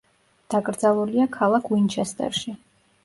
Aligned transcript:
დაკრძალულია 0.53 1.27
ქალაქ 1.35 1.69
უინჩესტერში. 1.77 2.57